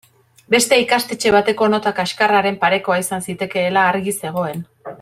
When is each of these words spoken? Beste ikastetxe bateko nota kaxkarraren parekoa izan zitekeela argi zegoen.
Beste 0.53 0.77
ikastetxe 0.83 1.33
bateko 1.35 1.67
nota 1.73 1.93
kaxkarraren 1.99 2.57
parekoa 2.65 2.97
izan 3.05 3.25
zitekeela 3.27 3.85
argi 3.93 4.17
zegoen. 4.23 4.65